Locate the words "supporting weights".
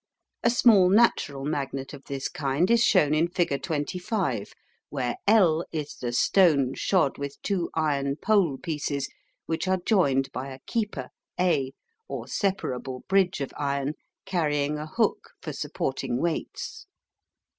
15.53-16.87